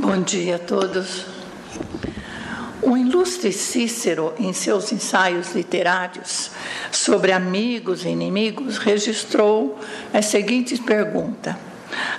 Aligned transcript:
Bom 0.00 0.22
dia 0.22 0.56
a 0.56 0.58
todos. 0.58 1.26
O 2.80 2.96
ilustre 2.96 3.52
Cícero, 3.52 4.32
em 4.38 4.50
seus 4.54 4.90
ensaios 4.92 5.54
literários 5.54 6.52
sobre 6.90 7.32
amigos 7.32 8.02
e 8.06 8.08
inimigos, 8.08 8.78
registrou 8.78 9.78
a 10.10 10.22
seguinte 10.22 10.78
pergunta: 10.78 11.58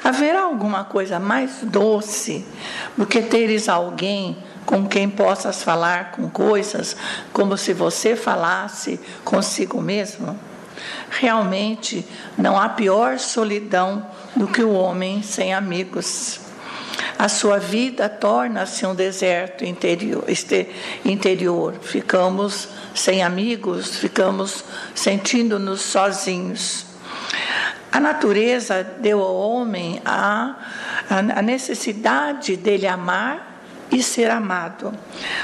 Haverá 0.04 0.44
alguma 0.44 0.84
coisa 0.84 1.20
mais 1.20 1.62
doce 1.64 2.46
do 2.96 3.08
que 3.08 3.20
teres 3.20 3.68
alguém 3.68 4.38
com 4.64 4.88
quem 4.88 5.10
possas 5.10 5.64
falar 5.64 6.12
com 6.12 6.30
coisas 6.30 6.96
como 7.34 7.58
se 7.58 7.74
você 7.74 8.16
falasse 8.16 9.00
consigo 9.26 9.82
mesmo? 9.82 10.40
Realmente 11.10 12.06
não 12.38 12.60
há 12.60 12.70
pior 12.70 13.18
solidão 13.18 14.06
do 14.36 14.48
que 14.48 14.62
o 14.62 14.72
homem 14.72 15.24
sem 15.24 15.52
amigos 15.52 16.41
a 17.22 17.30
sua 17.30 17.60
vida 17.60 18.10
torna-se 18.10 18.84
um 18.84 18.96
deserto 18.96 19.64
interior, 19.64 20.26
interior. 21.06 21.76
Ficamos 21.80 22.68
sem 22.96 23.22
amigos, 23.22 23.96
ficamos 23.96 24.66
sentindo-nos 24.96 25.82
sozinhos. 25.82 26.88
A 27.92 28.00
natureza 28.00 28.84
deu 28.84 29.22
ao 29.22 29.36
homem 29.36 30.02
a, 30.04 30.56
a 31.12 31.42
necessidade 31.44 32.58
dele 32.58 32.88
amar 32.88 33.62
e 33.92 34.02
ser 34.02 34.32
amado. 34.32 34.92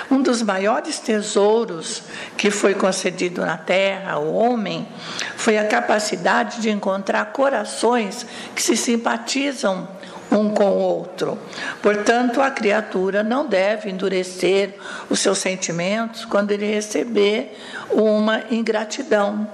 Um 0.10 0.20
dos 0.20 0.42
maiores 0.42 0.98
tesouros 0.98 2.02
que 2.36 2.50
foi 2.50 2.74
concedido 2.74 3.46
na 3.46 3.56
terra 3.56 4.14
ao 4.14 4.34
homem 4.34 4.88
foi 5.36 5.60
a 5.60 5.68
capacidade 5.68 6.60
de 6.60 6.72
encontrar 6.72 7.26
corações 7.26 8.26
que 8.56 8.64
se 8.64 8.76
simpatizam 8.76 9.88
um 10.32 10.50
com 10.50 10.66
o 10.66 10.80
outro. 10.80 11.38
Portanto, 11.82 12.42
a 12.42 12.52
criatura 12.52 13.24
não 13.24 13.46
deve 13.46 13.90
endurecer 13.90 14.76
os 15.10 15.20
seus 15.20 15.38
sentimentos 15.38 16.26
quando 16.26 16.52
ele 16.52 16.66
receber 16.66 17.58
uma 17.90 18.44
ingratidão. 18.52 19.48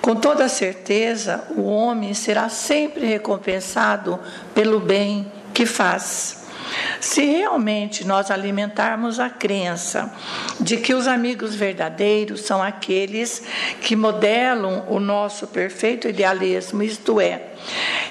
Com 0.00 0.16
toda 0.16 0.48
certeza, 0.48 1.44
o 1.56 1.62
homem 1.62 2.12
será 2.14 2.48
sempre 2.48 3.06
recompensado 3.06 4.18
pelo 4.54 4.80
bem 4.80 5.30
que 5.54 5.64
faz. 5.64 6.42
Se 7.00 7.24
realmente 7.24 8.04
nós 8.04 8.30
alimentarmos 8.30 9.20
a 9.20 9.28
crença 9.28 10.12
de 10.58 10.76
que 10.76 10.94
os 10.94 11.06
amigos 11.06 11.54
verdadeiros 11.54 12.40
são 12.42 12.62
aqueles 12.62 13.42
que 13.80 13.94
modelam 13.94 14.86
o 14.88 14.98
nosso 14.98 15.46
perfeito 15.46 16.08
idealismo, 16.08 16.82
isto 16.82 17.20
é, 17.20 17.51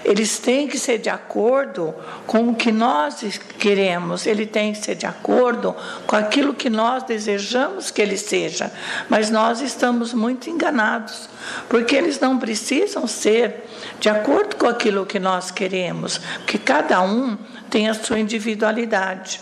eles 0.04 0.40
têm 0.40 0.68
que 0.68 0.78
ser 0.78 0.98
de 0.98 1.10
acordo 1.10 1.94
com 2.26 2.50
o 2.50 2.56
que 2.56 2.72
nós 2.72 3.40
queremos, 3.60 4.26
ele 4.26 4.46
tem 4.46 4.74
que 4.74 4.80
ser 4.80 4.96
de 4.96 5.06
acordo 5.06 5.76
com 6.08 6.16
aquilo 6.16 6.54
que 6.54 6.70
nós 6.70 7.04
desejamos 7.04 7.92
que 7.92 8.02
ele 8.02 8.18
seja. 8.18 8.72
Mas 9.10 9.30
nós 9.30 9.62
estamos 9.62 10.14
muito 10.14 10.50
enganados, 10.50 11.30
porque 11.70 11.96
eles 11.96 12.20
não 12.20 12.38
precisam 12.38 13.06
ser 13.08 13.68
de 14.00 14.10
acordo 14.10 14.56
com 14.56 14.68
aquilo 14.68 15.06
que 15.06 15.20
nós 15.20 15.52
queremos, 15.52 16.18
porque 16.38 16.58
cada 16.58 17.02
um 17.02 17.38
tem 17.70 17.90
a 17.90 17.94
sua 17.94 18.20
individualidade. 18.20 19.40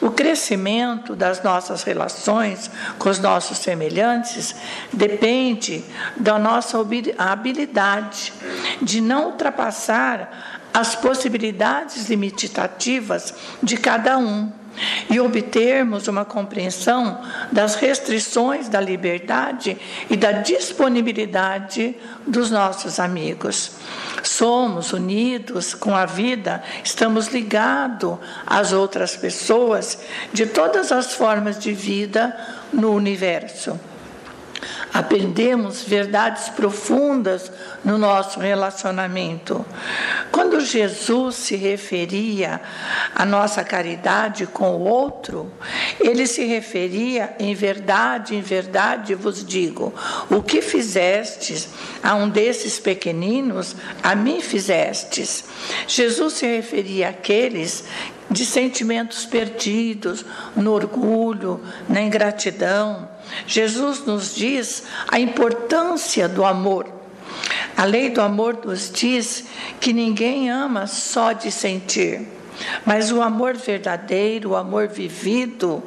O 0.00 0.10
crescimento 0.10 1.14
das 1.14 1.42
nossas 1.42 1.82
relações 1.82 2.70
com 2.98 3.08
os 3.08 3.18
nossos 3.18 3.58
semelhantes 3.58 4.54
depende 4.92 5.84
da 6.16 6.38
nossa 6.38 6.78
habilidade 7.18 8.32
de 8.82 9.00
não 9.00 9.26
ultrapassar 9.26 10.68
as 10.72 10.96
possibilidades 10.96 12.08
limitativas 12.08 13.32
de 13.62 13.76
cada 13.76 14.18
um 14.18 14.52
e 15.08 15.20
obtermos 15.20 16.08
uma 16.08 16.24
compreensão 16.24 17.20
das 17.52 17.76
restrições 17.76 18.68
da 18.68 18.80
liberdade 18.80 19.76
e 20.10 20.16
da 20.16 20.32
disponibilidade 20.32 21.96
dos 22.26 22.50
nossos 22.50 22.98
amigos. 22.98 23.72
Somos 24.24 24.92
unidos 24.92 25.74
com 25.74 25.94
a 25.94 26.06
vida, 26.06 26.62
estamos 26.82 27.28
ligados 27.28 28.18
às 28.46 28.72
outras 28.72 29.16
pessoas 29.16 29.98
de 30.32 30.46
todas 30.46 30.90
as 30.90 31.12
formas 31.12 31.58
de 31.58 31.72
vida 31.72 32.34
no 32.72 32.92
universo 32.92 33.78
aprendemos 34.94 35.82
verdades 35.82 36.48
profundas 36.50 37.50
no 37.84 37.98
nosso 37.98 38.38
relacionamento. 38.38 39.66
Quando 40.34 40.58
Jesus 40.58 41.36
se 41.36 41.54
referia 41.54 42.60
à 43.14 43.24
nossa 43.24 43.62
caridade 43.62 44.48
com 44.48 44.74
o 44.74 44.80
outro, 44.80 45.48
ele 46.00 46.26
se 46.26 46.44
referia 46.44 47.36
em 47.38 47.54
verdade, 47.54 48.34
em 48.34 48.40
verdade 48.40 49.14
vos 49.14 49.46
digo, 49.46 49.94
o 50.28 50.42
que 50.42 50.60
fizestes 50.60 51.68
a 52.02 52.16
um 52.16 52.28
desses 52.28 52.80
pequeninos, 52.80 53.76
a 54.02 54.16
mim 54.16 54.40
fizestes. 54.40 55.44
Jesus 55.86 56.32
se 56.32 56.46
referia 56.46 57.10
àqueles 57.10 57.84
de 58.28 58.44
sentimentos 58.44 59.24
perdidos, 59.24 60.26
no 60.56 60.72
orgulho, 60.72 61.60
na 61.88 62.02
ingratidão. 62.02 63.08
Jesus 63.46 64.04
nos 64.04 64.34
diz 64.34 64.82
a 65.06 65.20
importância 65.20 66.28
do 66.28 66.44
amor. 66.44 66.93
A 67.76 67.84
lei 67.84 68.10
do 68.10 68.20
amor 68.20 68.60
nos 68.64 68.90
diz 68.90 69.44
que 69.80 69.92
ninguém 69.92 70.50
ama 70.50 70.86
só 70.86 71.32
de 71.32 71.50
sentir. 71.50 72.34
Mas 72.84 73.10
o 73.10 73.20
amor 73.20 73.54
verdadeiro, 73.56 74.50
o 74.50 74.56
amor 74.56 74.88
vivido, 74.88 75.82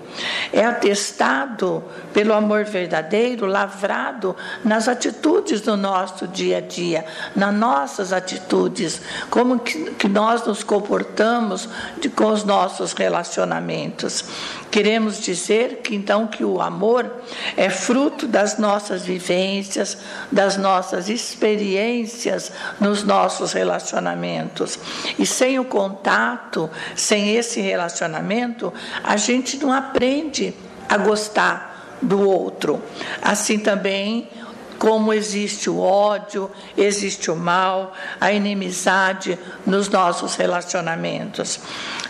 é 0.51 0.65
atestado 0.65 1.83
pelo 2.13 2.33
amor 2.33 2.65
verdadeiro, 2.65 3.45
lavrado 3.45 4.35
nas 4.63 4.87
atitudes 4.87 5.61
do 5.61 5.77
nosso 5.77 6.27
dia 6.27 6.57
a 6.57 6.61
dia, 6.61 7.05
nas 7.35 7.53
nossas 7.53 8.11
atitudes, 8.11 9.01
como 9.29 9.59
que, 9.59 10.07
nós 10.07 10.45
nos 10.45 10.63
comportamos 10.63 11.69
de, 11.99 12.09
com 12.09 12.27
os 12.27 12.43
nossos 12.43 12.93
relacionamentos. 12.93 14.25
Queremos 14.69 15.21
dizer 15.21 15.77
que 15.83 15.95
então 15.95 16.27
que 16.27 16.43
o 16.43 16.61
amor 16.61 17.09
é 17.55 17.69
fruto 17.69 18.27
das 18.27 18.57
nossas 18.57 19.03
vivências, 19.03 19.97
das 20.31 20.57
nossas 20.57 21.09
experiências 21.09 22.51
nos 22.79 23.03
nossos 23.03 23.53
relacionamentos. 23.53 24.77
E 25.17 25.25
sem 25.25 25.57
o 25.57 25.65
contato, 25.65 26.69
sem 26.95 27.35
esse 27.35 27.61
relacionamento, 27.61 28.73
a 29.03 29.15
gente 29.15 29.57
não 29.57 29.71
aprende 29.71 30.53
a 30.89 30.97
gostar 30.97 31.97
do 32.01 32.21
outro. 32.27 32.81
Assim 33.21 33.59
também 33.59 34.29
como 34.77 35.13
existe 35.13 35.69
o 35.69 35.79
ódio, 35.79 36.49
existe 36.77 37.31
o 37.31 37.35
mal, 37.35 37.93
a 38.19 38.31
inimizade 38.31 39.37
nos 39.65 39.89
nossos 39.89 40.35
relacionamentos. 40.35 41.59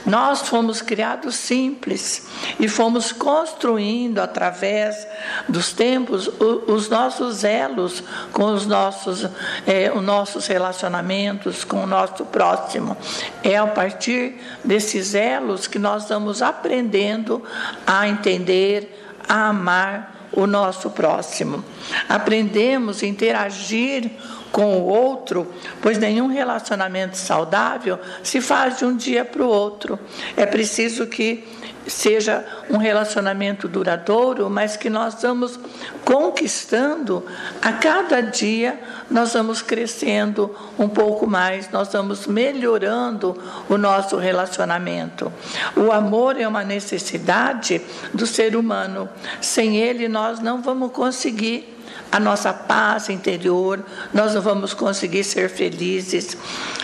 Nós 0.05 0.41
fomos 0.41 0.81
criados 0.81 1.35
simples 1.35 2.27
e 2.59 2.67
fomos 2.67 3.11
construindo 3.11 4.19
através 4.19 5.07
dos 5.47 5.73
tempos 5.73 6.27
os 6.67 6.89
nossos 6.89 7.43
elos 7.43 8.03
com 8.31 8.53
os 8.53 8.65
nossos, 8.65 9.27
é, 9.65 9.91
os 9.93 10.03
nossos 10.03 10.47
relacionamentos 10.47 11.63
com 11.63 11.83
o 11.83 11.87
nosso 11.87 12.25
próximo. 12.25 12.95
É 13.43 13.57
a 13.57 13.67
partir 13.67 14.39
desses 14.63 15.13
elos 15.13 15.67
que 15.67 15.79
nós 15.79 16.07
vamos 16.07 16.41
aprendendo 16.41 17.43
a 17.85 18.07
entender, 18.07 19.13
a 19.27 19.49
amar 19.49 20.16
o 20.31 20.45
nosso 20.45 20.89
próximo. 20.91 21.63
Aprendemos 22.07 23.01
a 23.01 23.07
interagir 23.07 24.11
com 24.51 24.77
o 24.77 24.85
outro, 24.85 25.51
pois 25.81 25.97
nenhum 25.97 26.27
relacionamento 26.27 27.17
saudável 27.17 27.99
se 28.23 28.41
faz 28.41 28.77
de 28.77 28.85
um 28.85 28.95
dia 28.95 29.23
para 29.25 29.43
o 29.43 29.47
outro. 29.47 29.99
É 30.35 30.45
preciso 30.45 31.07
que 31.07 31.43
seja 31.87 32.45
um 32.69 32.77
relacionamento 32.77 33.67
duradouro, 33.67 34.49
mas 34.49 34.75
que 34.75 34.89
nós 34.89 35.21
vamos 35.21 35.59
conquistando 36.03 37.25
a 37.61 37.71
cada 37.73 38.21
dia, 38.21 38.79
nós 39.09 39.33
vamos 39.33 39.61
crescendo 39.61 40.53
um 40.77 40.89
pouco 40.89 41.25
mais, 41.25 41.69
nós 41.71 41.91
vamos 41.91 42.27
melhorando 42.27 43.41
o 43.69 43.77
nosso 43.77 44.17
relacionamento. 44.17 45.31
O 45.75 45.91
amor 45.91 46.39
é 46.39 46.47
uma 46.47 46.63
necessidade 46.63 47.81
do 48.13 48.27
ser 48.27 48.55
humano. 48.55 49.09
Sem 49.41 49.77
ele 49.77 50.07
nós 50.07 50.39
não 50.39 50.61
vamos 50.61 50.91
conseguir 50.91 51.76
a 52.11 52.19
nossa 52.19 52.53
paz 52.53 53.09
interior, 53.09 53.83
nós 54.13 54.33
não 54.33 54.41
vamos 54.41 54.73
conseguir 54.73 55.23
ser 55.23 55.49
felizes. 55.49 56.37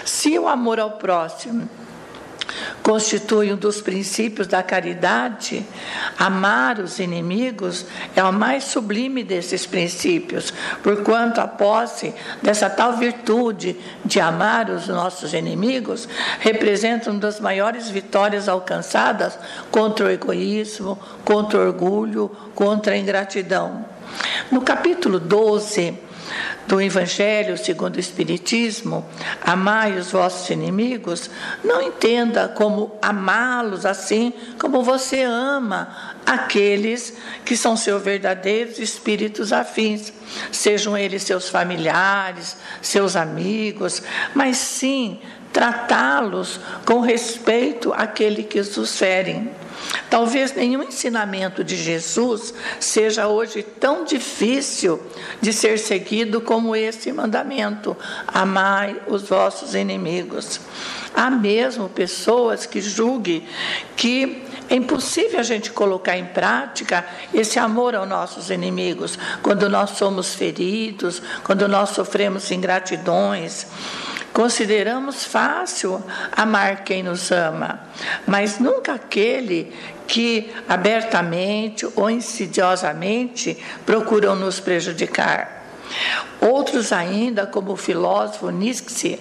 Se 0.05 0.37
o 0.37 0.47
amor 0.47 0.79
ao 0.79 0.91
próximo 0.91 1.69
constitui 2.81 3.51
um 3.53 3.55
dos 3.55 3.81
princípios 3.81 4.47
da 4.47 4.61
caridade, 4.61 5.65
amar 6.19 6.79
os 6.79 6.99
inimigos 6.99 7.85
é 8.15 8.23
o 8.23 8.33
mais 8.33 8.65
sublime 8.65 9.23
desses 9.23 9.65
princípios, 9.65 10.53
porquanto 10.81 11.39
a 11.39 11.47
posse 11.47 12.13
dessa 12.41 12.69
tal 12.69 12.97
virtude 12.97 13.77
de 14.03 14.19
amar 14.19 14.69
os 14.69 14.87
nossos 14.87 15.33
inimigos 15.33 16.07
representa 16.39 17.09
uma 17.09 17.19
das 17.19 17.39
maiores 17.39 17.89
vitórias 17.89 18.49
alcançadas 18.49 19.37
contra 19.71 20.05
o 20.05 20.09
egoísmo, 20.09 20.99
contra 21.23 21.59
o 21.59 21.67
orgulho, 21.67 22.29
contra 22.53 22.93
a 22.93 22.97
ingratidão. 22.97 23.92
No 24.51 24.61
capítulo 24.61 25.19
12, 25.19 25.97
do 26.67 26.81
Evangelho 26.81 27.57
segundo 27.57 27.97
o 27.97 27.99
Espiritismo, 27.99 29.05
amai 29.41 29.97
os 29.97 30.11
vossos 30.11 30.49
inimigos, 30.49 31.29
não 31.63 31.81
entenda 31.81 32.47
como 32.47 32.97
amá-los 33.01 33.85
assim 33.85 34.33
como 34.59 34.81
você 34.81 35.23
ama 35.23 36.15
aqueles 36.25 37.13
que 37.43 37.57
são 37.57 37.75
seus 37.75 38.01
verdadeiros 38.01 38.79
espíritos 38.79 39.51
afins, 39.51 40.13
sejam 40.51 40.97
eles 40.97 41.23
seus 41.23 41.49
familiares, 41.49 42.57
seus 42.81 43.15
amigos, 43.15 44.01
mas 44.33 44.57
sim 44.57 45.19
tratá-los 45.53 46.59
com 46.83 46.99
respeito 46.99 47.93
àquele 47.93 48.43
que 48.43 48.59
os 48.59 48.97
ferem. 48.97 49.51
Talvez 50.09 50.53
nenhum 50.53 50.83
ensinamento 50.83 51.63
de 51.63 51.75
Jesus 51.75 52.53
seja 52.79 53.27
hoje 53.27 53.63
tão 53.63 54.03
difícil 54.03 55.01
de 55.41 55.53
ser 55.53 55.77
seguido 55.77 56.41
como 56.41 56.75
esse 56.75 57.11
mandamento: 57.11 57.95
amai 58.27 58.99
os 59.07 59.23
vossos 59.23 59.75
inimigos. 59.75 60.59
Há 61.15 61.29
mesmo 61.29 61.89
pessoas 61.89 62.65
que 62.65 62.81
julguem 62.81 63.45
que 63.95 64.43
é 64.69 64.75
impossível 64.75 65.39
a 65.39 65.43
gente 65.43 65.71
colocar 65.71 66.17
em 66.17 66.25
prática 66.25 67.05
esse 67.33 67.59
amor 67.59 67.93
aos 67.93 68.07
nossos 68.07 68.49
inimigos 68.49 69.19
quando 69.41 69.69
nós 69.69 69.91
somos 69.91 70.33
feridos, 70.33 71.21
quando 71.43 71.67
nós 71.67 71.89
sofremos 71.89 72.49
ingratidões. 72.49 73.67
Consideramos 74.33 75.25
fácil 75.25 76.03
amar 76.31 76.83
quem 76.83 77.03
nos 77.03 77.31
ama, 77.31 77.81
mas 78.25 78.57
nunca 78.57 78.93
aquele 78.93 79.71
que 80.07 80.51
abertamente 80.67 81.87
ou 81.95 82.09
insidiosamente 82.09 83.55
procuram 83.85 84.35
nos 84.35 84.59
prejudicar. 84.59 85.63
Outros 86.41 86.91
ainda, 86.91 87.45
como 87.45 87.73
o 87.73 87.77
filósofo 87.77 88.49
Nietzsche, 88.49 89.19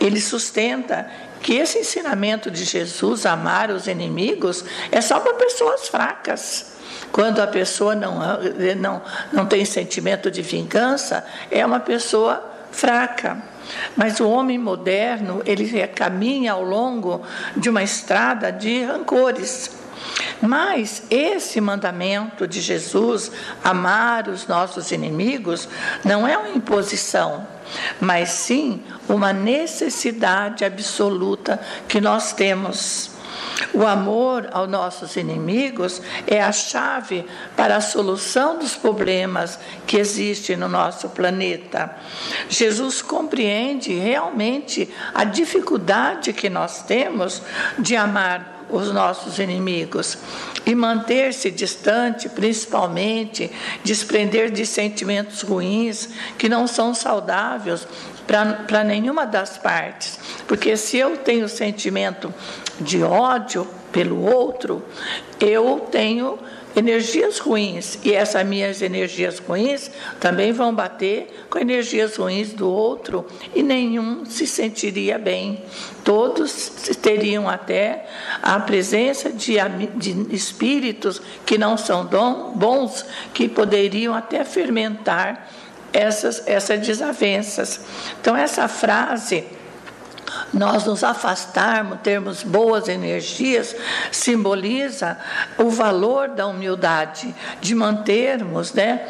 ele 0.00 0.20
sustenta 0.20 1.08
que 1.40 1.54
esse 1.54 1.78
ensinamento 1.78 2.50
de 2.50 2.64
Jesus, 2.64 3.24
amar 3.26 3.70
os 3.70 3.86
inimigos, 3.86 4.64
é 4.90 5.00
só 5.00 5.20
para 5.20 5.34
pessoas 5.34 5.88
fracas. 5.88 6.72
Quando 7.12 7.40
a 7.40 7.46
pessoa 7.46 7.94
não, 7.94 8.18
não, 8.76 9.02
não 9.32 9.46
tem 9.46 9.64
sentimento 9.64 10.32
de 10.32 10.42
vingança, 10.42 11.24
é 11.48 11.64
uma 11.64 11.78
pessoa 11.80 12.44
fraca. 12.72 13.40
Mas 13.96 14.20
o 14.20 14.28
homem 14.28 14.58
moderno, 14.58 15.42
ele 15.44 15.86
caminha 15.88 16.52
ao 16.52 16.62
longo 16.62 17.22
de 17.56 17.68
uma 17.68 17.82
estrada 17.82 18.50
de 18.50 18.84
rancores. 18.84 19.70
Mas 20.40 21.02
esse 21.10 21.60
mandamento 21.60 22.46
de 22.46 22.60
Jesus, 22.60 23.30
amar 23.62 24.28
os 24.28 24.46
nossos 24.46 24.92
inimigos, 24.92 25.68
não 26.04 26.26
é 26.26 26.36
uma 26.36 26.50
imposição, 26.50 27.46
mas 28.00 28.30
sim 28.30 28.82
uma 29.08 29.32
necessidade 29.32 30.64
absoluta 30.64 31.60
que 31.88 32.00
nós 32.00 32.32
temos. 32.32 33.17
O 33.72 33.86
amor 33.86 34.48
aos 34.52 34.68
nossos 34.68 35.16
inimigos 35.16 36.00
é 36.26 36.42
a 36.42 36.52
chave 36.52 37.24
para 37.56 37.76
a 37.76 37.80
solução 37.80 38.58
dos 38.58 38.74
problemas 38.74 39.58
que 39.86 39.98
existem 39.98 40.56
no 40.56 40.68
nosso 40.68 41.08
planeta. 41.10 41.94
Jesus 42.48 43.02
compreende 43.02 43.92
realmente 43.94 44.88
a 45.14 45.24
dificuldade 45.24 46.32
que 46.32 46.48
nós 46.48 46.82
temos 46.82 47.42
de 47.78 47.94
amar 47.94 48.58
os 48.70 48.92
nossos 48.92 49.38
inimigos 49.38 50.18
e 50.66 50.74
manter-se 50.74 51.50
distante, 51.50 52.28
principalmente, 52.28 53.50
desprender 53.82 54.50
de 54.50 54.66
sentimentos 54.66 55.42
ruins 55.42 56.10
que 56.36 56.48
não 56.48 56.66
são 56.66 56.94
saudáveis 56.94 57.86
para 58.26 58.84
nenhuma 58.84 59.26
das 59.26 59.56
partes. 59.56 60.17
Porque 60.48 60.78
se 60.78 60.96
eu 60.96 61.18
tenho 61.18 61.46
sentimento 61.46 62.32
de 62.80 63.02
ódio 63.02 63.68
pelo 63.92 64.24
outro, 64.24 64.82
eu 65.38 65.86
tenho 65.90 66.38
energias 66.74 67.38
ruins. 67.38 67.98
E 68.02 68.14
essas 68.14 68.46
minhas 68.46 68.80
energias 68.80 69.38
ruins 69.38 69.90
também 70.18 70.50
vão 70.52 70.74
bater 70.74 71.46
com 71.50 71.58
energias 71.58 72.16
ruins 72.16 72.54
do 72.54 72.66
outro 72.66 73.26
e 73.54 73.62
nenhum 73.62 74.24
se 74.24 74.46
sentiria 74.46 75.18
bem. 75.18 75.62
Todos 76.02 76.68
teriam 77.02 77.46
até 77.46 78.06
a 78.42 78.58
presença 78.58 79.30
de, 79.30 79.56
de 79.96 80.34
espíritos 80.34 81.20
que 81.44 81.58
não 81.58 81.76
são 81.76 82.08
bons, 82.54 83.04
que 83.34 83.48
poderiam 83.48 84.14
até 84.14 84.44
fermentar 84.44 85.50
essas, 85.92 86.46
essas 86.46 86.80
desavenças. 86.86 87.80
Então, 88.20 88.36
essa 88.36 88.66
frase 88.68 89.44
nós 90.52 90.84
nos 90.84 91.04
afastarmos, 91.04 92.00
termos 92.02 92.42
boas 92.42 92.88
energias, 92.88 93.74
simboliza 94.10 95.18
o 95.56 95.70
valor 95.70 96.28
da 96.28 96.46
humildade, 96.46 97.34
de 97.60 97.74
mantermos, 97.74 98.72
né, 98.72 99.06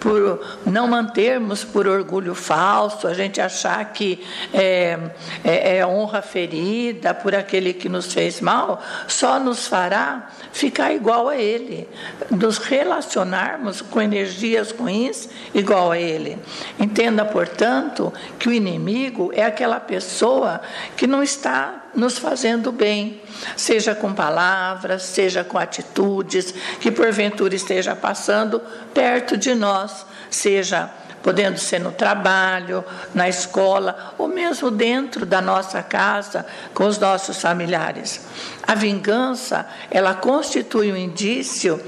por 0.00 0.60
não 0.66 0.88
mantermos 0.88 1.64
por 1.64 1.86
orgulho 1.86 2.34
falso, 2.34 3.06
a 3.06 3.14
gente 3.14 3.40
achar 3.40 3.84
que 3.92 4.24
é, 4.52 4.98
é, 5.44 5.78
é 5.78 5.86
honra 5.86 6.22
ferida 6.22 7.14
por 7.14 7.34
aquele 7.34 7.72
que 7.72 7.88
nos 7.88 8.12
fez 8.12 8.40
mal, 8.40 8.82
só 9.06 9.38
nos 9.38 9.66
fará 9.66 10.30
ficar 10.52 10.92
igual 10.92 11.28
a 11.28 11.36
ele, 11.36 11.88
nos 12.30 12.58
relacionarmos 12.58 13.80
com 13.80 14.00
energias 14.00 14.72
ruins 14.72 15.28
igual 15.54 15.92
a 15.92 15.98
ele. 15.98 16.38
Entenda, 16.78 17.24
portanto, 17.24 18.12
que 18.38 18.48
o 18.48 18.52
inimigo 18.52 19.30
é 19.34 19.44
aquela 19.44 19.80
pessoa 19.80 20.60
que 20.96 21.06
não 21.06 21.22
está 21.22 21.86
nos 21.94 22.18
fazendo 22.18 22.72
bem, 22.72 23.20
seja 23.56 23.94
com 23.94 24.12
palavras, 24.12 25.02
seja 25.02 25.44
com 25.44 25.58
atitudes, 25.58 26.54
que 26.80 26.90
porventura 26.90 27.54
esteja 27.54 27.94
passando 27.94 28.60
perto 28.94 29.36
de 29.36 29.54
nós, 29.54 30.06
seja 30.30 30.90
podendo 31.22 31.58
ser 31.58 31.78
no 31.78 31.92
trabalho, 31.92 32.84
na 33.14 33.28
escola 33.28 34.14
ou 34.18 34.28
mesmo 34.28 34.70
dentro 34.70 35.24
da 35.24 35.40
nossa 35.40 35.82
casa 35.82 36.44
com 36.74 36.84
os 36.84 36.98
nossos 36.98 37.40
familiares. 37.40 38.26
A 38.64 38.74
vingança, 38.74 39.66
ela 39.90 40.14
constitui 40.14 40.92
um 40.92 40.96
indício 40.96 41.80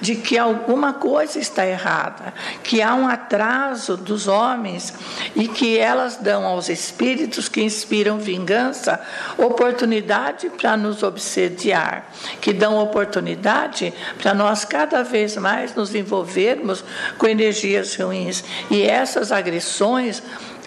de 0.00 0.16
que 0.16 0.38
alguma 0.38 0.94
coisa 0.94 1.38
está 1.38 1.66
errada, 1.66 2.32
que 2.62 2.80
há 2.80 2.94
um 2.94 3.06
atraso 3.06 3.96
dos 3.96 4.28
homens 4.28 4.94
e 5.36 5.46
que 5.46 5.78
elas 5.78 6.16
dão 6.16 6.44
aos 6.46 6.68
espíritos 6.68 7.48
que 7.48 7.62
inspiram 7.62 8.18
vingança 8.18 9.00
oportunidade 9.36 10.48
para 10.50 10.76
nos 10.76 11.02
obsediar, 11.02 12.06
que 12.40 12.52
dão 12.52 12.78
oportunidade 12.78 13.92
para 14.18 14.34
nós 14.34 14.64
cada 14.64 15.02
vez 15.02 15.36
mais 15.36 15.74
nos 15.74 15.94
envolvermos 15.94 16.84
com 17.18 17.26
energias 17.26 17.94
ruins. 17.94 18.42
E 18.70 18.81
essas 18.84 19.32
agressões 19.32 20.22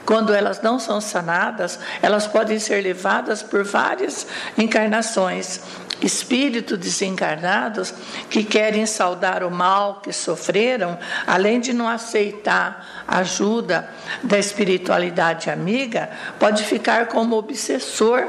quando 0.05 0.33
elas 0.33 0.61
não 0.61 0.79
são 0.79 1.01
sanadas, 1.01 1.79
elas 2.01 2.27
podem 2.27 2.59
ser 2.59 2.81
levadas 2.81 3.41
por 3.41 3.63
várias 3.63 4.27
encarnações. 4.57 5.61
Espíritos 6.01 6.77
desencarnados 6.77 7.93
que 8.29 8.43
querem 8.43 8.85
saudar 8.85 9.43
o 9.43 9.49
mal 9.49 10.01
que 10.01 10.11
sofreram, 10.11 10.99
além 11.25 11.59
de 11.59 11.73
não 11.73 11.87
aceitar 11.87 13.05
a 13.07 13.19
ajuda 13.19 13.89
da 14.21 14.37
espiritualidade 14.37 15.49
amiga, 15.49 16.09
pode 16.37 16.63
ficar 16.63 17.07
como 17.07 17.37
obsessor 17.37 18.27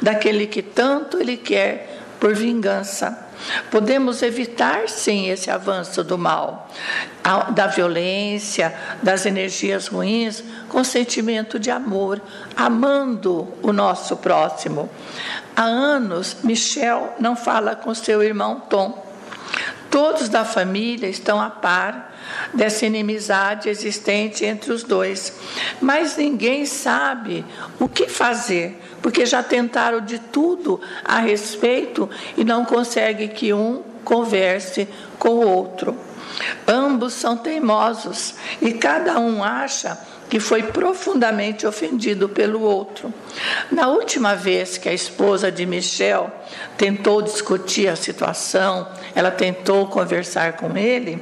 daquele 0.00 0.46
que 0.46 0.62
tanto 0.62 1.20
ele 1.20 1.36
quer 1.36 1.98
por 2.20 2.34
vingança. 2.34 3.27
Podemos 3.70 4.22
evitar, 4.22 4.88
sim, 4.88 5.28
esse 5.28 5.50
avanço 5.50 6.02
do 6.02 6.18
mal, 6.18 6.68
da 7.54 7.66
violência, 7.66 8.74
das 9.02 9.26
energias 9.26 9.88
ruins, 9.88 10.42
com 10.68 10.82
sentimento 10.82 11.58
de 11.58 11.70
amor, 11.70 12.20
amando 12.56 13.48
o 13.62 13.72
nosso 13.72 14.16
próximo. 14.16 14.88
Há 15.54 15.64
anos, 15.64 16.36
Michel 16.42 17.14
não 17.18 17.36
fala 17.36 17.76
com 17.76 17.94
seu 17.94 18.22
irmão 18.22 18.60
Tom. 18.68 19.06
Todos 19.90 20.28
da 20.28 20.44
família 20.44 21.08
estão 21.08 21.40
a 21.40 21.50
par 21.50 22.07
dessa 22.52 22.86
inimizade 22.86 23.68
existente 23.68 24.44
entre 24.44 24.72
os 24.72 24.82
dois, 24.82 25.32
mas 25.80 26.16
ninguém 26.16 26.66
sabe 26.66 27.44
o 27.78 27.88
que 27.88 28.08
fazer, 28.08 28.80
porque 29.02 29.26
já 29.26 29.42
tentaram 29.42 30.00
de 30.00 30.18
tudo 30.18 30.80
a 31.04 31.18
respeito 31.18 32.08
e 32.36 32.44
não 32.44 32.64
consegue 32.64 33.28
que 33.28 33.52
um 33.52 33.82
converse 34.04 34.88
com 35.18 35.30
o 35.30 35.46
outro. 35.46 35.96
Ambos 36.66 37.14
são 37.14 37.36
teimosos 37.36 38.34
e 38.60 38.72
cada 38.72 39.18
um 39.18 39.42
acha 39.42 39.98
que 40.28 40.38
foi 40.38 40.62
profundamente 40.62 41.66
ofendido 41.66 42.28
pelo 42.28 42.60
outro. 42.60 43.12
Na 43.70 43.88
última 43.88 44.34
vez 44.34 44.76
que 44.76 44.88
a 44.88 44.92
esposa 44.92 45.50
de 45.50 45.64
Michel 45.64 46.30
tentou 46.76 47.22
discutir 47.22 47.88
a 47.88 47.96
situação, 47.96 48.86
ela 49.18 49.32
tentou 49.32 49.88
conversar 49.88 50.52
com 50.52 50.76
ele, 50.76 51.20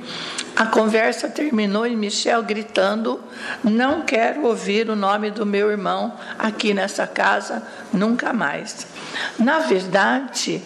a 0.55 0.67
conversa 0.67 1.31
terminou 1.31 1.87
em 1.87 1.97
Michel 1.97 2.43
gritando: 2.43 3.19
Não 3.65 4.03
quero 4.03 4.45
ouvir 4.45 4.91
o 4.91 4.95
nome 4.95 5.31
do 5.31 5.47
meu 5.47 5.71
irmão 5.71 6.13
aqui 6.39 6.75
nessa 6.75 7.07
casa 7.07 7.63
nunca 7.91 8.35
mais. 8.35 8.87
Na 9.39 9.61
verdade, 9.61 10.63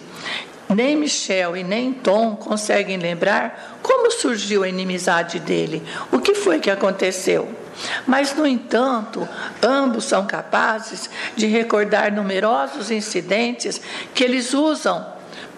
nem 0.67 0.97
Michel 0.97 1.55
e 1.55 1.63
nem 1.63 1.93
Tom 1.93 2.35
conseguem 2.35 2.97
lembrar 2.97 3.79
como 3.81 4.11
surgiu 4.11 4.63
a 4.63 4.67
inimizade 4.67 5.39
dele, 5.39 5.81
o 6.11 6.19
que 6.19 6.35
foi 6.35 6.59
que 6.59 6.69
aconteceu. 6.69 7.47
Mas, 8.05 8.35
no 8.35 8.45
entanto, 8.45 9.25
ambos 9.63 10.03
são 10.03 10.27
capazes 10.27 11.09
de 11.37 11.47
recordar 11.47 12.11
numerosos 12.11 12.91
incidentes 12.91 13.79
que 14.13 14.21
eles 14.21 14.53
usam 14.53 15.05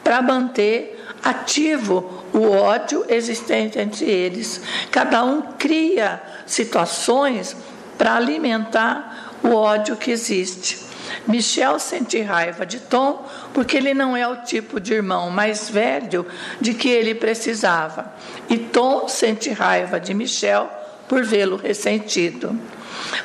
para 0.04 0.22
manter 0.22 1.03
ativo 1.24 2.26
o 2.34 2.50
ódio 2.52 3.06
existente 3.08 3.80
entre 3.80 4.06
eles. 4.06 4.62
Cada 4.92 5.24
um 5.24 5.42
cria 5.58 6.22
situações 6.46 7.56
para 7.98 8.16
alimentar 8.16 9.38
o 9.44 9.54
ódio 9.54 9.96
que 9.96 10.12
existe. 10.12 10.84
Michel 11.28 11.80
sente 11.80 12.22
raiva 12.22 12.66
de 12.66 12.80
Tom 12.80 13.26
porque 13.54 13.78
ele 13.78 13.94
não 13.94 14.18
é 14.18 14.28
o 14.28 14.38
tipo 14.38 14.80
de 14.80 14.94
irmão 14.94 15.30
mais 15.30 15.70
velho 15.70 16.26
de 16.60 16.74
que 16.74 16.90
ele 16.90 17.16
precisava. 17.16 18.12
E 18.50 18.58
Tom 18.58 19.08
sente 19.08 19.50
raiva 19.50 20.00
de 20.00 20.14
Michel 20.14 20.70
por 21.14 21.24
vê-lo 21.24 21.58
ressentido. 21.58 22.60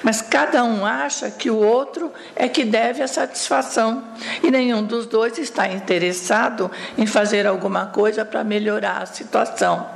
Mas 0.03 0.21
cada 0.21 0.63
um 0.63 0.85
acha 0.85 1.31
que 1.31 1.51
o 1.51 1.57
outro 1.57 2.13
é 2.37 2.47
que 2.47 2.63
deve 2.63 3.03
a 3.03 3.09
satisfação 3.09 4.05
e 4.43 4.51
nenhum 4.51 4.83
dos 4.83 5.07
dois 5.07 5.39
está 5.39 5.67
interessado 5.67 6.71
em 6.99 7.07
fazer 7.07 7.47
alguma 7.47 7.87
coisa 7.87 8.27
para 8.27 8.45
melhorar 8.45 9.05
a 9.05 9.07
situação. 9.07 9.89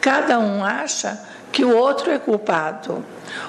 Cada 0.00 0.40
um 0.40 0.64
acha 0.64 1.16
que 1.56 1.64
o 1.64 1.74
outro 1.74 2.10
é 2.10 2.18
culpado. 2.18 3.02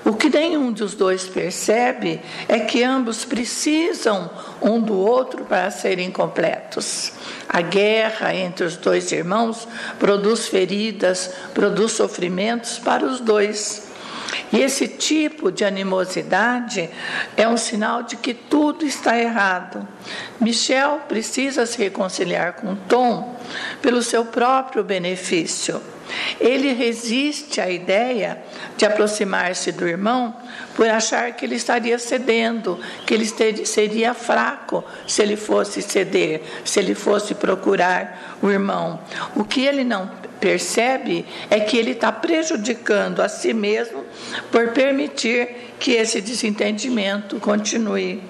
O 0.05 0.13
que 0.13 0.29
nenhum 0.29 0.71
dos 0.71 0.95
dois 0.95 1.25
percebe 1.27 2.21
é 2.47 2.57
que 2.57 2.81
ambos 2.81 3.25
precisam 3.25 4.31
um 4.61 4.79
do 4.79 4.97
outro 4.97 5.43
para 5.43 5.69
serem 5.71 6.09
completos. 6.09 7.11
A 7.49 7.59
guerra 7.59 8.33
entre 8.33 8.65
os 8.65 8.77
dois 8.77 9.11
irmãos 9.11 9.67
produz 9.99 10.47
feridas, 10.47 11.31
produz 11.53 11.91
sofrimentos 11.91 12.79
para 12.79 13.05
os 13.05 13.19
dois. 13.19 13.91
E 14.53 14.61
esse 14.61 14.87
tipo 14.87 15.51
de 15.51 15.65
animosidade 15.65 16.89
é 17.35 17.45
um 17.45 17.57
sinal 17.57 18.03
de 18.03 18.15
que 18.15 18.33
tudo 18.33 18.85
está 18.85 19.19
errado. 19.19 19.85
Michel 20.39 21.01
precisa 21.09 21.65
se 21.65 21.77
reconciliar 21.77 22.53
com 22.53 22.73
Tom 22.73 23.35
pelo 23.81 24.01
seu 24.01 24.23
próprio 24.23 24.81
benefício. 24.81 25.81
Ele 26.39 26.73
resiste 26.73 27.59
à 27.59 27.69
ideia 27.69 28.41
de 28.77 28.85
aproximar-se 28.85 29.71
do 29.71 29.87
irmão 29.87 30.35
por 30.75 30.87
achar 30.87 31.31
que 31.33 31.45
ele 31.45 31.55
estaria 31.55 31.97
cedendo, 31.97 32.79
que 33.05 33.13
ele 33.13 33.25
seria 33.65 34.13
fraco 34.13 34.83
se 35.07 35.21
ele 35.21 35.35
fosse 35.35 35.81
ceder, 35.81 36.41
se 36.63 36.79
ele 36.79 36.93
fosse 36.93 37.33
procurar 37.35 38.37
o 38.41 38.49
irmão. 38.49 38.99
O 39.35 39.43
que 39.43 39.65
ele 39.65 39.83
não 39.83 40.09
percebe 40.39 41.25
é 41.49 41.59
que 41.59 41.77
ele 41.77 41.91
está 41.91 42.11
prejudicando 42.11 43.21
a 43.21 43.27
si 43.27 43.53
mesmo 43.53 44.05
por 44.51 44.69
permitir 44.69 45.73
que 45.79 45.91
esse 45.91 46.21
desentendimento 46.21 47.39
continue. 47.39 48.21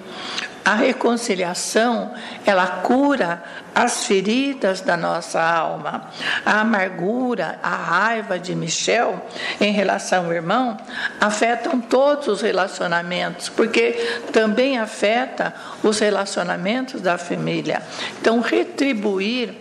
A 0.63 0.75
reconciliação, 0.75 2.13
ela 2.46 2.67
cura 2.67 3.41
as 3.77 4.05
feridas 4.07 4.81
da 4.81 4.98
nossa 4.98 5.39
alma. 5.39 6.10
A 6.43 6.62
amargura, 6.62 7.60
a 7.62 7.75
raiva 7.75 8.39
de 8.39 8.55
Michel 8.55 9.24
em 9.62 9.72
relação 9.72 10.25
ao 10.25 10.34
irmão 10.34 10.75
afetam 11.22 11.79
todos 11.79 12.27
os 12.27 12.41
relacionamentos, 12.41 13.50
porque 13.50 13.91
também 14.34 14.79
afeta 14.79 15.53
os 15.84 16.00
relacionamentos 16.00 17.01
da 17.01 17.19
família. 17.19 17.84
Então, 18.19 18.39
retribuir 18.39 19.53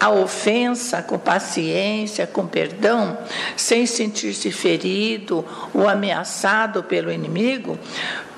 a 0.00 0.10
ofensa 0.10 1.00
com 1.00 1.16
paciência, 1.16 2.26
com 2.26 2.44
perdão, 2.44 3.16
sem 3.56 3.86
sentir-se 3.86 4.50
ferido 4.50 5.46
ou 5.72 5.88
ameaçado 5.88 6.82
pelo 6.82 7.12
inimigo, 7.12 7.78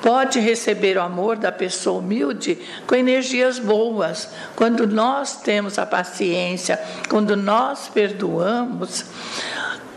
pode 0.05 0.39
receber 0.39 0.99
o 0.99 1.03
amor 1.03 1.39
da 1.39 1.51
pessoa 1.51 2.01
humilde 2.01 2.59
com 2.87 2.95
energias 2.95 3.59
boas. 3.59 4.29
Quando 4.55 4.87
nós 4.87 5.41
temos 5.41 5.79
a 5.79 5.87
paciência, 5.87 6.79
quando 7.09 7.35
nós 7.35 7.89
perdoamos, 7.89 9.07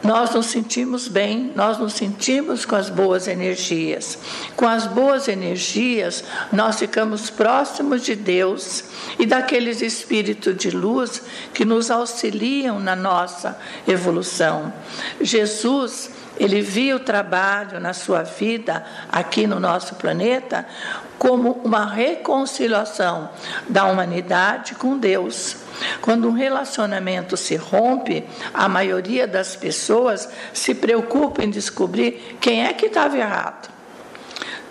nós 0.07 0.33
nos 0.33 0.45
sentimos 0.45 1.09
bem, 1.09 1.51
nós 1.53 1.77
nos 1.77 1.91
sentimos 1.91 2.63
com 2.63 2.77
as 2.77 2.89
boas 2.89 3.27
energias. 3.27 4.17
Com 4.55 4.65
as 4.65 4.87
boas 4.87 5.27
energias, 5.27 6.23
nós 6.49 6.79
ficamos 6.79 7.29
próximos 7.29 8.03
de 8.03 8.15
Deus 8.15 8.85
e 9.19 9.25
daqueles 9.25 9.81
espíritos 9.81 10.55
de 10.55 10.71
luz 10.71 11.21
que 11.53 11.65
nos 11.65 11.91
auxiliam 11.91 12.79
na 12.79 12.95
nossa 12.95 13.59
evolução. 13.85 14.71
Jesus 15.19 16.09
ele 16.39 16.61
viu 16.61 16.97
o 16.97 16.99
trabalho 16.99 17.79
na 17.79 17.93
sua 17.93 18.23
vida 18.23 18.85
aqui 19.11 19.45
no 19.45 19.59
nosso 19.59 19.95
planeta 19.95 20.65
como 21.17 21.53
uma 21.63 21.85
reconciliação 21.85 23.29
da 23.67 23.85
humanidade 23.85 24.75
com 24.75 24.97
Deus. 24.97 25.57
Quando 26.01 26.27
um 26.27 26.33
relacionamento 26.33 27.37
se 27.37 27.55
rompe, 27.55 28.23
a 28.53 28.67
maioria 28.67 29.27
das 29.27 29.55
pessoas 29.55 30.29
se 30.53 30.73
preocupa 30.73 31.43
em 31.43 31.49
descobrir 31.49 32.37
quem 32.39 32.65
é 32.65 32.73
que 32.73 32.87
estava 32.87 33.17
errado. 33.17 33.69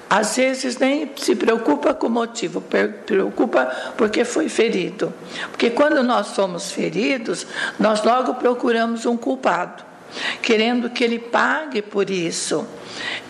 Às 0.09 0.37
vezes 0.37 0.79
nem 0.79 1.11
se 1.17 1.35
preocupa 1.35 1.93
com 1.93 2.07
o 2.07 2.11
motivo, 2.11 2.63
preocupa 3.05 3.67
porque 3.97 4.25
foi 4.25 4.49
ferido. 4.49 5.13
Porque 5.51 5.71
quando 5.71 6.03
nós 6.03 6.29
somos 6.29 6.71
feridos, 6.71 7.45
nós 7.79 8.05
logo 8.05 8.35
procuramos 8.35 9.05
um 9.05 9.17
culpado 9.17 9.96
querendo 10.43 10.91
que 10.91 11.05
Ele 11.05 11.19
pague 11.19 11.83
por 11.83 12.11
isso. 12.11 12.67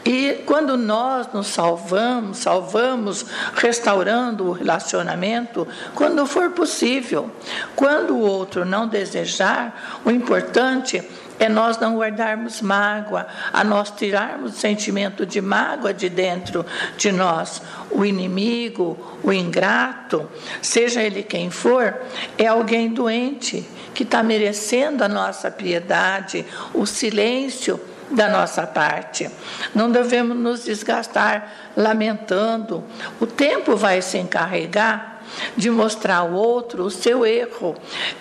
E 0.04 0.42
quando 0.46 0.76
nós 0.76 1.26
nos 1.32 1.48
salvamos, 1.48 2.38
salvamos 2.38 3.26
restaurando 3.54 4.46
o 4.46 4.52
relacionamento, 4.52 5.66
quando 5.94 6.24
for 6.26 6.50
possível. 6.50 7.30
Quando 7.74 8.14
o 8.14 8.20
outro 8.20 8.64
não 8.64 8.86
desejar, 8.86 10.00
o 10.04 10.10
importante 10.10 10.98
é 10.98 11.04
nós 11.48 11.78
não 11.78 11.96
guardarmos 11.96 12.62
mágoa, 12.62 13.26
a 13.52 13.62
nós 13.62 13.90
tirarmos 13.90 14.54
o 14.54 14.58
sentimento 14.58 15.26
de 15.26 15.40
mágoa 15.40 15.92
de 15.92 16.08
dentro 16.08 16.64
de 16.96 17.12
nós. 17.12 17.62
O 17.90 18.04
inimigo, 18.04 19.18
o 19.22 19.32
ingrato, 19.32 20.28
seja 20.62 21.02
ele 21.02 21.22
quem 21.22 21.50
for, 21.50 21.94
é 22.38 22.46
alguém 22.46 22.88
doente 22.88 23.68
que 23.94 24.02
está 24.02 24.22
merecendo 24.22 25.04
a 25.04 25.08
nossa 25.08 25.50
piedade, 25.50 26.44
o 26.74 26.86
silêncio 26.86 27.80
da 28.10 28.28
nossa 28.28 28.66
parte. 28.66 29.30
Não 29.74 29.90
devemos 29.90 30.36
nos 30.36 30.64
desgastar 30.64 31.72
lamentando. 31.76 32.84
O 33.20 33.26
tempo 33.26 33.76
vai 33.76 34.00
se 34.00 34.18
encarregar 34.18 35.15
de 35.56 35.70
mostrar 35.70 36.18
ao 36.18 36.32
outro 36.32 36.84
o 36.84 36.90
seu 36.90 37.24
erro. 37.24 37.76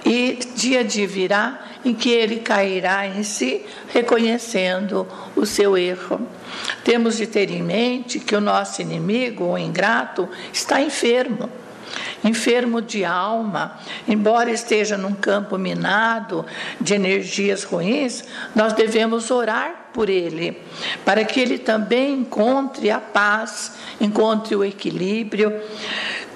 E 0.05 0.39
dia 0.55 0.83
de 0.83 1.05
virá 1.05 1.59
em 1.83 1.93
que 1.93 2.09
ele 2.09 2.37
cairá 2.37 3.07
em 3.07 3.23
si 3.23 3.65
reconhecendo 3.89 5.07
o 5.35 5.45
seu 5.45 5.77
erro. 5.77 6.19
Temos 6.83 7.17
de 7.17 7.27
ter 7.27 7.51
em 7.51 7.63
mente 7.63 8.19
que 8.19 8.35
o 8.35 8.41
nosso 8.41 8.81
inimigo, 8.81 9.45
o 9.45 9.57
ingrato, 9.57 10.27
está 10.51 10.81
enfermo. 10.81 11.49
Enfermo 12.23 12.81
de 12.81 13.05
alma, 13.05 13.79
embora 14.07 14.49
esteja 14.49 14.97
num 14.97 15.13
campo 15.13 15.57
minado 15.57 16.43
de 16.81 16.95
energias 16.95 17.63
ruins, 17.63 18.23
nós 18.55 18.73
devemos 18.73 19.29
orar 19.29 19.91
por 19.93 20.09
ele, 20.09 20.59
para 21.05 21.23
que 21.23 21.39
ele 21.39 21.57
também 21.57 22.15
encontre 22.15 22.89
a 22.89 22.99
paz, 22.99 23.73
encontre 24.01 24.55
o 24.55 24.63
equilíbrio 24.63 25.61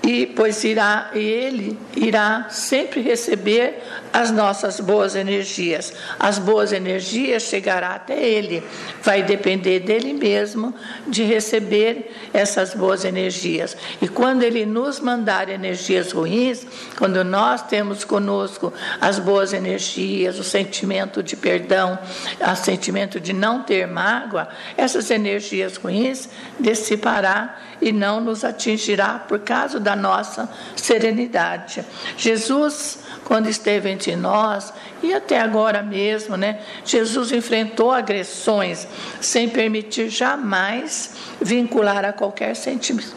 e 0.03 0.25
pois 0.25 0.63
irá 0.63 1.12
ele 1.13 1.77
irá 1.96 2.48
sempre 2.50 3.01
receber 3.01 3.84
as 4.12 4.32
nossas 4.32 4.79
boas 4.79 5.15
energias. 5.15 5.94
As 6.20 6.39
boas 6.39 6.72
energias 6.72 7.44
chegará 7.44 7.89
até 7.89 8.20
ele. 8.22 8.63
Vai 9.03 9.22
depender 9.22 9.82
dele 9.82 10.13
mesmo 10.13 10.74
de 11.08 11.24
receber 11.24 12.12
essas 12.34 12.74
boas 12.74 13.06
energias. 13.06 13.75
E 14.01 14.08
quando 14.08 14.44
ele 14.44 14.65
nos 14.65 15.00
mandar 15.00 15.50
energias 15.50 16.12
ruins, 16.12 16.65
quando 16.98 17.24
nós 17.24 17.62
temos 17.62 18.03
conosco 18.03 18.74
as 19.00 19.20
boas 19.20 19.53
energias, 19.53 20.39
o 20.39 20.44
sentimento 20.44 21.22
de 21.22 21.36
perdão, 21.36 22.00
o 22.39 22.56
sentimento 22.56 23.20
de 23.20 23.34
não 23.34 23.63
ter 23.63 23.86
mágoa, 23.88 24.48
essas 24.77 25.12
energias 25.12 25.77
ruins 25.77 26.29
dissipará 26.60 27.58
e 27.81 27.91
não 27.91 28.19
nos 28.19 28.43
atingirá 28.43 29.19
por 29.19 29.39
causa 29.39 29.79
da 29.79 29.95
nossa 29.95 30.50
serenidade. 30.75 31.83
Jesus, 32.17 33.00
quando 33.24 33.48
esteve 33.48 33.89
entre 33.89 34.15
nós, 34.15 34.74
e 35.01 35.13
até 35.13 35.39
agora 35.39 35.81
mesmo, 35.81 36.36
né, 36.36 36.62
Jesus 36.83 37.31
enfrentou 37.31 37.91
agressões 37.91 38.88
sem 39.21 39.50
permitir 39.50 40.09
jamais 40.09 41.15
vincular 41.41 42.03
a 42.05 42.13
qualquer 42.13 42.55
sentimento, 42.55 43.15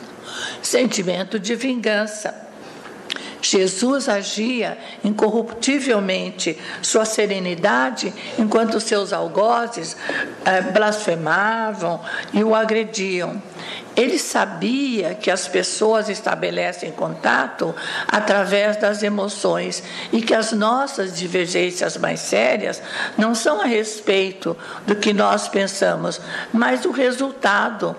sentimento 0.62 1.38
de 1.38 1.54
vingança. 1.54 2.51
Jesus 3.42 4.08
agia 4.08 4.78
incorruptivelmente, 5.04 6.56
sua 6.80 7.04
serenidade, 7.04 8.14
enquanto 8.38 8.80
seus 8.80 9.12
algozes 9.12 9.96
eh, 10.44 10.60
blasfemavam 10.62 12.00
e 12.32 12.44
o 12.44 12.54
agrediam. 12.54 13.42
Ele 13.94 14.18
sabia 14.18 15.14
que 15.14 15.30
as 15.30 15.46
pessoas 15.48 16.08
estabelecem 16.08 16.90
contato 16.92 17.74
através 18.08 18.78
das 18.78 19.02
emoções 19.02 19.82
e 20.10 20.22
que 20.22 20.34
as 20.34 20.52
nossas 20.52 21.18
divergências 21.18 21.96
mais 21.98 22.20
sérias 22.20 22.80
não 23.18 23.34
são 23.34 23.60
a 23.60 23.66
respeito 23.66 24.56
do 24.86 24.96
que 24.96 25.12
nós 25.12 25.46
pensamos, 25.48 26.20
mas 26.52 26.86
o 26.86 26.90
resultado 26.90 27.94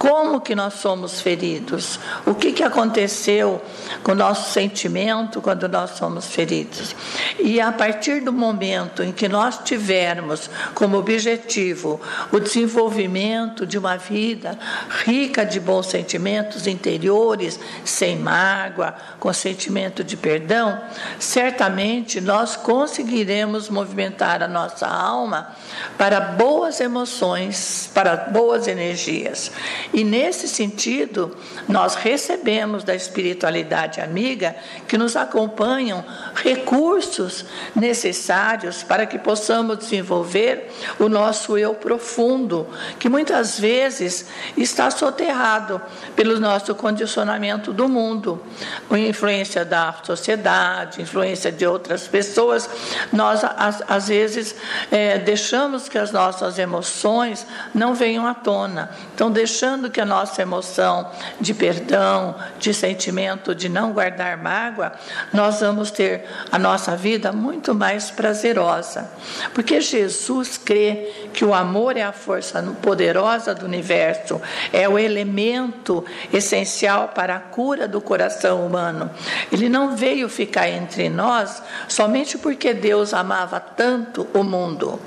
como 0.00 0.40
que 0.40 0.54
nós 0.54 0.74
somos 0.80 1.20
feridos? 1.20 2.00
O 2.24 2.34
que, 2.34 2.54
que 2.54 2.62
aconteceu 2.62 3.60
com 4.02 4.12
o 4.12 4.14
nosso 4.14 4.50
sentimento 4.50 5.42
quando 5.42 5.68
nós 5.68 5.90
somos 5.90 6.24
feridos? 6.24 6.96
E 7.38 7.60
a 7.60 7.70
partir 7.70 8.22
do 8.22 8.32
momento 8.32 9.02
em 9.02 9.12
que 9.12 9.28
nós 9.28 9.58
tivermos 9.62 10.48
como 10.72 10.96
objetivo 10.96 12.00
o 12.32 12.40
desenvolvimento 12.40 13.66
de 13.66 13.76
uma 13.76 13.98
vida 13.98 14.58
rica 15.04 15.44
de 15.44 15.60
bons 15.60 15.88
sentimentos 15.88 16.66
interiores, 16.66 17.60
sem 17.84 18.16
mágoa, 18.16 18.94
com 19.18 19.30
sentimento 19.34 20.02
de 20.02 20.16
perdão, 20.16 20.80
certamente 21.18 22.22
nós 22.22 22.56
conseguiremos 22.56 23.68
movimentar 23.68 24.42
a 24.42 24.48
nossa 24.48 24.86
alma 24.86 25.54
para 25.98 26.20
boas 26.20 26.80
emoções, 26.80 27.90
para 27.92 28.16
boas 28.16 28.66
energias. 28.66 29.52
E 29.92 30.04
nesse 30.04 30.46
sentido, 30.46 31.36
nós 31.68 31.94
recebemos 31.94 32.84
da 32.84 32.94
espiritualidade 32.94 34.00
amiga 34.00 34.54
que 34.86 34.96
nos 34.96 35.16
acompanham 35.16 36.04
recursos 36.34 37.44
necessários 37.74 38.82
para 38.82 39.04
que 39.04 39.18
possamos 39.18 39.78
desenvolver 39.78 40.70
o 40.98 41.08
nosso 41.08 41.58
eu 41.58 41.74
profundo, 41.74 42.68
que 42.98 43.08
muitas 43.08 43.58
vezes 43.58 44.26
está 44.56 44.90
soterrado 44.90 45.80
pelo 46.14 46.38
nosso 46.38 46.74
condicionamento 46.74 47.72
do 47.72 47.88
mundo, 47.88 48.40
a 48.88 48.98
influência 48.98 49.64
da 49.64 49.94
sociedade, 50.04 51.02
influência 51.02 51.50
de 51.50 51.66
outras 51.66 52.06
pessoas. 52.06 52.68
Nós, 53.12 53.42
às, 53.44 53.82
às 53.88 54.08
vezes, 54.08 54.54
é, 54.90 55.18
deixamos 55.18 55.88
que 55.88 55.98
as 55.98 56.12
nossas 56.12 56.58
emoções 56.58 57.46
não 57.74 57.94
venham 57.94 58.26
à 58.26 58.34
tona. 58.34 58.90
Então, 59.14 59.30
deixando 59.30 59.79
que 59.88 60.00
a 60.00 60.04
nossa 60.04 60.42
emoção 60.42 61.08
de 61.40 61.54
perdão, 61.54 62.34
de 62.58 62.74
sentimento 62.74 63.54
de 63.54 63.68
não 63.68 63.92
guardar 63.92 64.36
mágoa, 64.36 64.92
nós 65.32 65.60
vamos 65.60 65.90
ter 65.90 66.24
a 66.50 66.58
nossa 66.58 66.96
vida 66.96 67.32
muito 67.32 67.74
mais 67.74 68.10
prazerosa. 68.10 69.08
Porque 69.54 69.80
Jesus 69.80 70.58
crê 70.58 71.28
que 71.32 71.44
o 71.44 71.54
amor 71.54 71.96
é 71.96 72.02
a 72.02 72.12
força 72.12 72.60
poderosa 72.82 73.54
do 73.54 73.64
universo, 73.64 74.40
é 74.72 74.88
o 74.88 74.98
elemento 74.98 76.04
essencial 76.32 77.08
para 77.14 77.36
a 77.36 77.40
cura 77.40 77.86
do 77.86 78.00
coração 78.00 78.66
humano. 78.66 79.10
Ele 79.52 79.68
não 79.68 79.96
veio 79.96 80.28
ficar 80.28 80.68
entre 80.68 81.08
nós 81.08 81.62
somente 81.88 82.36
porque 82.36 82.74
Deus 82.74 83.14
amava 83.14 83.60
tanto 83.60 84.26
o 84.34 84.42
mundo. 84.42 85.00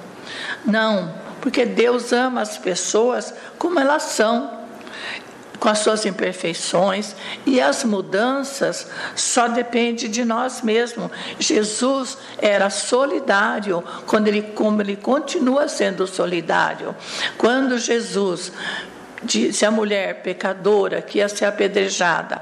Não, 0.65 1.13
porque 1.41 1.65
Deus 1.65 2.13
ama 2.13 2.41
as 2.41 2.57
pessoas 2.57 3.33
como 3.57 3.79
elas 3.79 4.03
são, 4.03 4.62
com 5.63 5.69
as 5.69 5.79
suas 5.79 6.05
imperfeições, 6.05 7.15
e 7.45 7.61
as 7.61 7.85
mudanças 7.85 8.85
só 9.15 9.47
dependem 9.47 10.09
de 10.09 10.25
nós 10.25 10.61
mesmos. 10.61 11.09
Jesus 11.39 12.17
era 12.37 12.69
solidário, 12.69 13.81
quando 14.05 14.27
ele, 14.27 14.41
como 14.41 14.81
ele 14.81 14.97
continua 14.97 15.69
sendo 15.69 16.05
solidário. 16.05 16.93
Quando 17.37 17.77
Jesus 17.77 18.51
disse 19.23 19.65
à 19.65 19.71
mulher 19.71 20.21
pecadora 20.21 21.01
que 21.01 21.19
ia 21.19 21.29
ser 21.29 21.45
apedrejada, 21.45 22.41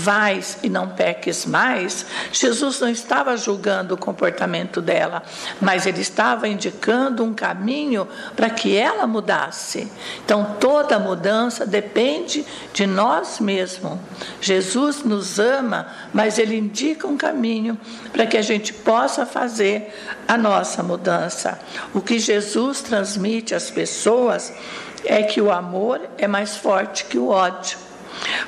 vais 0.00 0.58
e 0.62 0.68
não 0.68 0.88
peques 0.88 1.44
mais, 1.44 2.06
Jesus 2.32 2.80
não 2.80 2.88
estava 2.88 3.36
julgando 3.36 3.94
o 3.94 3.98
comportamento 3.98 4.80
dela, 4.80 5.22
mas 5.60 5.86
ele 5.86 6.00
estava 6.00 6.48
indicando 6.48 7.24
um 7.24 7.34
caminho 7.34 8.08
para 8.34 8.50
que 8.50 8.76
ela 8.76 9.06
mudasse. 9.06 9.90
Então, 10.24 10.56
toda 10.58 10.98
mudança 10.98 11.66
depende 11.66 12.44
de 12.72 12.86
nós 12.86 13.40
mesmos. 13.40 13.98
Jesus 14.40 15.02
nos 15.02 15.38
ama, 15.38 15.86
mas 16.12 16.38
ele 16.38 16.56
indica 16.56 17.06
um 17.06 17.16
caminho 17.16 17.78
para 18.12 18.26
que 18.26 18.36
a 18.36 18.42
gente 18.42 18.72
possa 18.72 19.26
fazer 19.26 19.94
a 20.26 20.36
nossa 20.36 20.82
mudança. 20.82 21.58
O 21.94 22.00
que 22.00 22.18
Jesus 22.18 22.80
transmite 22.80 23.54
às 23.54 23.70
pessoas 23.70 24.52
é 25.04 25.22
que 25.22 25.40
o 25.40 25.50
amor 25.50 26.00
é 26.16 26.26
mais 26.26 26.56
forte 26.56 27.04
que 27.04 27.18
o 27.18 27.28
ódio. 27.28 27.78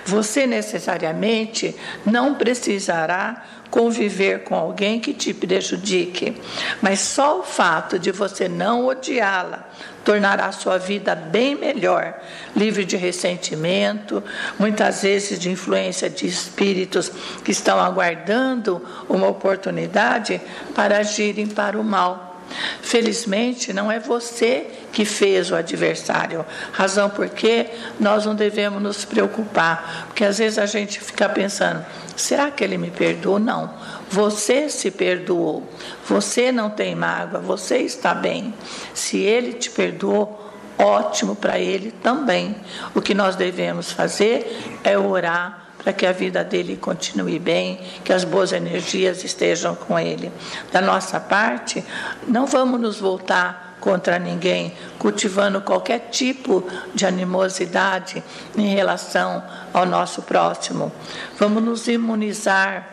Você 0.05 0.47
necessariamente 0.47 1.75
não 2.05 2.35
precisará 2.35 3.45
conviver 3.71 4.45
com 4.45 4.55
alguém 4.55 5.01
que 5.01 5.13
te 5.13 5.35
prejudique, 5.35 6.41
mas 6.81 7.01
só 7.01 7.41
o 7.41 7.43
fato 7.43 7.99
de 7.99 8.13
você 8.13 8.49
não 8.49 8.87
odiá-la 8.87 9.69
tornará 10.05 10.53
sua 10.53 10.79
vida 10.79 11.15
bem 11.15 11.55
melhor, 11.55 12.15
livre 12.55 12.85
de 12.85 12.97
ressentimento, 12.97 14.23
muitas 14.59 15.03
vezes 15.03 15.39
de 15.41 15.51
influência 15.51 16.11
de 16.11 16.27
espíritos 16.27 17.11
que 17.43 17.51
estão 17.51 17.81
aguardando 17.81 18.81
uma 19.09 19.27
oportunidade 19.27 20.41
para 20.75 20.99
agirem 20.99 21.47
para 21.47 21.81
o 21.81 21.83
mal. 21.83 22.34
Felizmente, 22.83 23.73
não 23.73 23.91
é 23.91 23.99
você 23.99 24.67
que 24.93 25.05
fez 25.05 25.51
o 25.51 25.57
adversário, 25.57 26.45
razão 26.73 27.11
porque 27.11 27.67
nós 27.99 28.27
não 28.27 28.35
devemos 28.35 28.83
nos 28.83 29.05
preocupar, 29.05 30.07
porque 30.07 30.25
às 30.25 30.39
vezes 30.39 30.59
a 30.59 30.67
gente 30.67 31.01
fica 31.01 31.29
pensando: 31.29 31.85
será 32.17 32.51
que 32.51 32.63
ele 32.63 32.79
me 32.79 32.91
perdoou? 32.91 33.39
Não. 33.39 33.75
Você 34.11 34.69
se 34.69 34.91
perdoou, 34.91 35.69
você 36.07 36.53
não 36.53 36.71
tem 36.71 36.95
mágoa, 36.95 37.41
você 37.41 37.79
está 37.79 38.15
bem. 38.15 38.55
Se 38.93 39.19
ele 39.19 39.55
te 39.55 39.71
perdoou, 39.71 40.53
ótimo 40.79 41.35
para 41.35 41.59
ele 41.59 41.91
também. 41.91 42.57
O 42.95 43.01
que 43.01 43.15
nós 43.15 43.35
devemos 43.35 43.91
fazer 43.91 44.79
é 44.85 44.97
orar 44.97 45.65
para 45.85 45.93
que 45.93 46.07
a 46.07 46.13
vida 46.13 46.43
dele 46.43 46.77
continue 46.77 47.39
bem, 47.39 47.79
que 48.03 48.13
as 48.13 48.25
boas 48.25 48.53
energias 48.53 49.23
estejam 49.23 49.75
com 49.75 49.99
ele. 49.99 50.33
Da 50.73 50.81
nossa 50.81 51.21
parte, 51.21 51.85
não 52.27 52.47
vamos 52.47 52.81
nos 52.81 52.99
voltar 52.99 53.77
contra 53.81 54.19
ninguém, 54.19 54.73
cultivando 54.99 55.61
qualquer 55.61 56.09
tipo 56.11 56.67
de 56.95 57.05
animosidade 57.05 58.25
em 58.57 58.75
relação 58.75 59.45
ao 59.75 59.85
nosso 59.85 60.23
próximo. 60.23 60.91
Vamos 61.39 61.63
nos 61.63 61.87
imunizar 61.87 62.89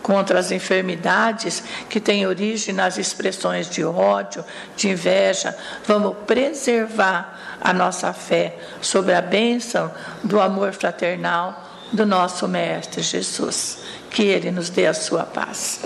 contra 0.00 0.38
as 0.38 0.52
enfermidades 0.52 1.64
que 1.90 1.98
têm 1.98 2.28
origem 2.28 2.72
nas 2.72 2.96
expressões 2.96 3.68
de 3.68 3.84
ódio, 3.84 4.44
de 4.76 4.88
inveja. 4.88 5.52
Vamos 5.84 6.14
preservar 6.24 7.58
a 7.60 7.72
nossa 7.72 8.12
fé 8.12 8.56
sobre 8.80 9.14
a 9.14 9.20
bênção 9.20 9.90
do 10.22 10.40
amor 10.40 10.72
fraternal 10.72 11.65
do 11.92 12.06
nosso 12.06 12.46
Mestre 12.48 13.02
Jesus. 13.02 13.78
Que 14.10 14.22
Ele 14.22 14.50
nos 14.50 14.70
dê 14.70 14.86
a 14.86 14.94
sua 14.94 15.24
paz. 15.24 15.80